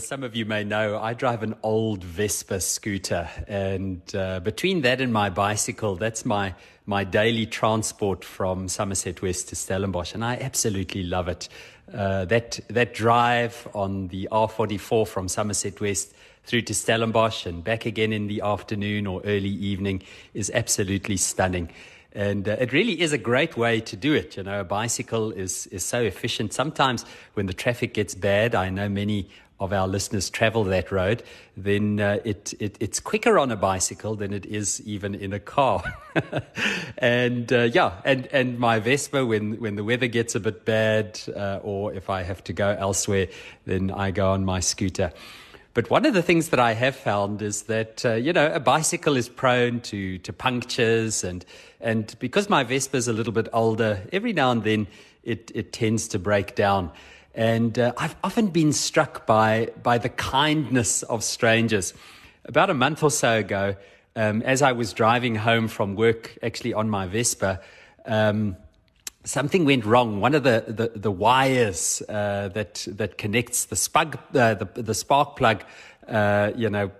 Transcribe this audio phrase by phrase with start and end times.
[0.00, 4.80] As some of you may know, I drive an old Vespa scooter, and uh, between
[4.80, 6.54] that and my bicycle, that's my
[6.86, 11.50] my daily transport from Somerset West to Stellenbosch, and I absolutely love it.
[11.92, 16.14] Uh, that that drive on the R44 from Somerset West
[16.44, 21.68] through to Stellenbosch and back again in the afternoon or early evening is absolutely stunning.
[22.12, 24.36] And uh, it really is a great way to do it.
[24.36, 26.52] You know, a bicycle is, is so efficient.
[26.52, 29.28] Sometimes when the traffic gets bad, I know many
[29.60, 31.22] of our listeners travel that road,
[31.56, 35.38] then uh, it, it, it's quicker on a bicycle than it is even in a
[35.38, 35.82] car.
[36.98, 41.20] and uh, yeah, and, and my Vespa, when, when the weather gets a bit bad,
[41.36, 43.28] uh, or if I have to go elsewhere,
[43.66, 45.12] then I go on my scooter.
[45.72, 48.58] But one of the things that I have found is that uh, you know a
[48.58, 51.44] bicycle is prone to to punctures and
[51.80, 54.88] and because my Vespa is a little bit older, every now and then
[55.22, 56.90] it it tends to break down.
[57.34, 61.94] And uh, I've often been struck by by the kindness of strangers.
[62.44, 63.76] About a month or so ago,
[64.16, 67.60] um, as I was driving home from work, actually on my Vespa.
[68.06, 68.56] Um,
[69.24, 70.20] something went wrong.
[70.20, 74.94] One of the the, the wires uh, that that connects the spug uh, the the
[74.94, 75.62] spark plug,
[76.08, 76.90] uh, you know,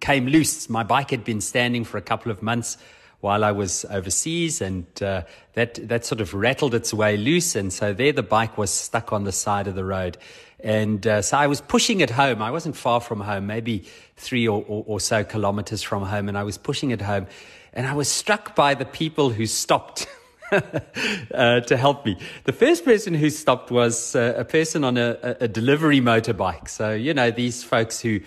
[0.00, 0.68] came loose.
[0.68, 2.76] My bike had been standing for a couple of months
[3.24, 5.22] while I was overseas, and uh,
[5.54, 9.14] that that sort of rattled its way loose, and so there the bike was stuck
[9.14, 10.18] on the side of the road.
[10.60, 12.42] And uh, so I was pushing it home.
[12.42, 13.84] I wasn't far from home, maybe
[14.16, 17.26] three or, or, or so kilometers from home, and I was pushing it home.
[17.72, 20.06] And I was struck by the people who stopped
[20.52, 22.18] uh, to help me.
[22.44, 26.68] The first person who stopped was uh, a person on a, a, delivery motorbike.
[26.68, 28.20] So, you know, these folks who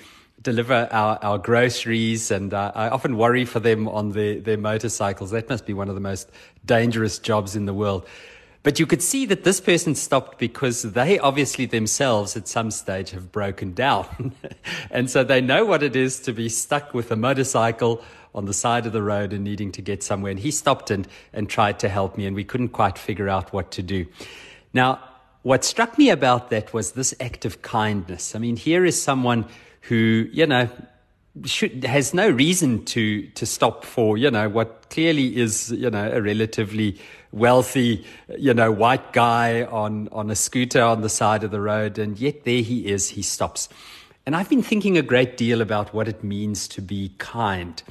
[0.48, 5.32] deliver our, our groceries, and uh, I often worry for them on their, their motorcycles.
[5.32, 6.30] That must be one of the most
[6.66, 8.08] dangerous jobs in the world.
[8.64, 13.10] But you could see that this person stopped because they obviously themselves at some stage
[13.12, 14.34] have broken down.
[14.90, 18.02] and so they know what it is to be stuck with a motorcycle
[18.34, 20.32] on the side of the road and needing to get somewhere.
[20.32, 23.52] And he stopped and, and tried to help me, and we couldn't quite figure out
[23.52, 24.06] what to do.
[24.74, 25.02] Now,
[25.44, 28.34] what struck me about that was this act of kindness.
[28.34, 29.46] I mean, here is someone
[29.88, 30.70] who, you know,
[31.46, 36.12] should, has no reason to, to stop for, you know, what clearly is, you know,
[36.12, 37.00] a relatively
[37.32, 38.06] wealthy,
[38.38, 41.98] you know, white guy on, on a scooter on the side of the road.
[41.98, 43.70] And yet there he is, he stops.
[44.26, 47.82] And I've been thinking a great deal about what it means to be kind.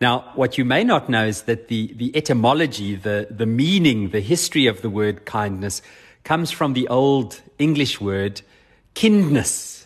[0.00, 4.20] Now, what you may not know is that the, the etymology, the, the meaning, the
[4.20, 5.82] history of the word kindness
[6.24, 8.42] comes from the old English word
[8.94, 9.79] kindness,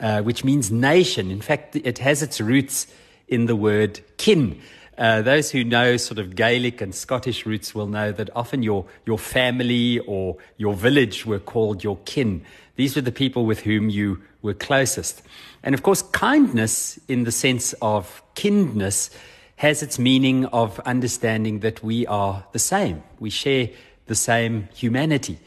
[0.00, 1.30] uh, which means nation.
[1.30, 2.86] In fact, it has its roots
[3.26, 4.60] in the word kin.
[4.96, 8.84] Uh, those who know sort of Gaelic and Scottish roots will know that often your,
[9.06, 12.44] your family or your village were called your kin.
[12.74, 15.22] These were the people with whom you were closest.
[15.62, 19.10] And of course, kindness in the sense of kindness
[19.56, 23.02] has its meaning of understanding that we are the same.
[23.20, 23.70] We share
[24.06, 25.38] the same humanity.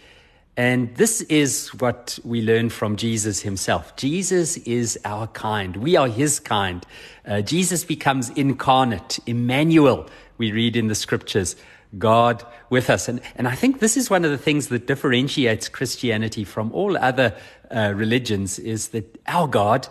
[0.62, 3.96] And this is what we learn from Jesus himself.
[3.96, 5.76] Jesus is our kind.
[5.76, 6.86] We are his kind.
[7.26, 10.08] Uh, Jesus becomes incarnate, Emmanuel,
[10.38, 11.56] we read in the scriptures,
[11.98, 13.10] God with us.
[13.10, 16.96] And, and I think this is one of the things that differentiates Christianity from all
[16.96, 17.36] other
[17.72, 19.88] uh, religions is that our God,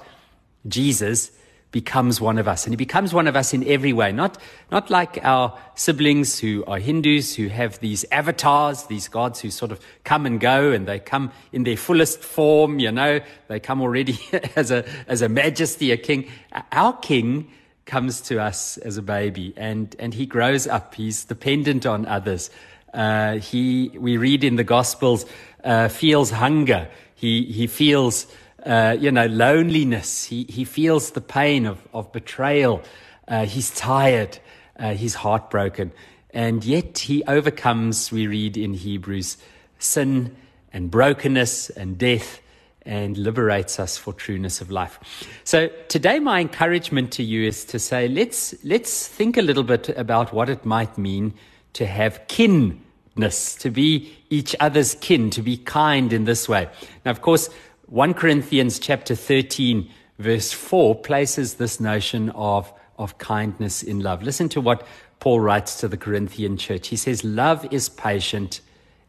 [0.69, 1.33] Jesus,
[1.73, 2.65] becomes one of us.
[2.67, 4.11] And he becomes one of us in every way.
[4.13, 4.39] Not,
[4.73, 9.71] not like our siblings who are Hindus, who have these avatars, these gods who sort
[9.71, 13.81] of come and go and they come in their fullest form, you know, they come
[13.81, 14.19] already
[14.57, 16.29] as a, as a majesty, a king.
[16.73, 17.51] Our king
[17.87, 20.95] comes to us as a baby and, and he grows up.
[20.95, 22.51] He's dependent on others.
[22.93, 25.25] Uh, he, we read in the gospels,
[25.63, 26.89] uh, feels hunger.
[27.15, 28.27] He, he feels,
[28.65, 30.25] uh, you know, loneliness.
[30.25, 32.83] He, he feels the pain of, of betrayal.
[33.29, 34.39] Uh, he's tired.
[34.79, 35.93] Uh, he's heartbroken.
[36.33, 39.37] And yet he overcomes, we read in Hebrews,
[39.79, 40.37] sin
[40.73, 42.41] and brokenness and death
[42.83, 44.99] and liberates us for trueness of life.
[45.45, 49.91] So today my encouragement to you is to say let's let's think a little bit
[49.91, 51.35] about what it might mean
[51.75, 56.69] to have kinness, to be each other's kin, to be kind in this way.
[57.05, 57.51] Now of course
[57.91, 59.91] 1 Corinthians chapter 13
[60.21, 64.23] verse 4 places this notion of, of kindness in love.
[64.23, 64.87] Listen to what
[65.19, 66.87] Paul writes to the Corinthian church.
[66.87, 68.61] He says, Love is patient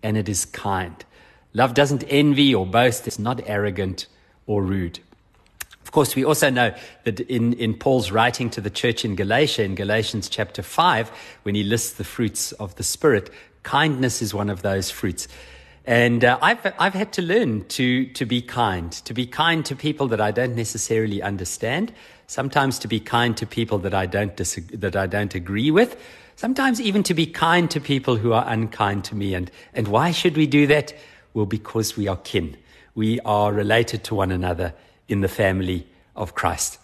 [0.01, 1.06] and it is kind.
[1.54, 4.07] Love doesn't envy or boast, it's not arrogant
[4.48, 5.00] or rude.
[5.84, 6.74] Of course, we also know
[7.04, 11.12] that in, in Paul's writing to the church in Galatia, in Galatians chapter 5,
[11.44, 13.30] when he lists the fruits of the Spirit,
[13.62, 15.27] kindness is one of those fruits.
[15.86, 19.75] And uh, I've, I've had to learn to, to be kind, to be kind to
[19.75, 21.92] people that I don't necessarily understand,
[22.28, 26.00] sometimes to be kind to people that I don't, disagree, that I don't agree with,
[26.36, 29.33] sometimes even to be kind to people who are unkind to me.
[29.33, 30.94] And, and why should we do that?
[31.33, 32.57] Well, because we are kin.
[32.94, 34.74] We are related to one another
[35.07, 36.77] in the family of Christ.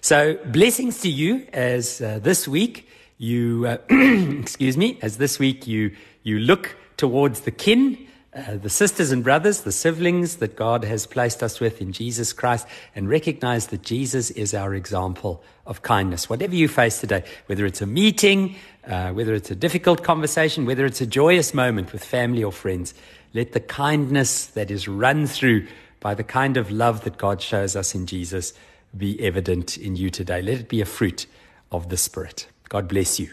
[0.00, 3.78] So, blessings to you as uh, this week you, uh,
[4.40, 9.22] excuse me, as this week you, you look towards the kin uh, the sisters and
[9.22, 13.82] brothers, the siblings that God has placed us with in Jesus Christ, and recognize that
[13.82, 16.28] Jesus is our example of kindness.
[16.28, 20.84] Whatever you face today, whether it's a meeting, uh, whether it's a difficult conversation, whether
[20.84, 22.92] it's a joyous moment with family or friends,
[23.32, 25.66] let the kindness that is run through
[26.00, 28.52] by the kind of love that God shows us in Jesus
[28.96, 30.42] be evident in you today.
[30.42, 31.26] Let it be a fruit
[31.72, 32.46] of the Spirit.
[32.68, 33.32] God bless you.